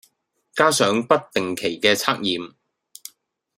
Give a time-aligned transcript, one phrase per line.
[0.55, 2.53] 加上不定期嘅測驗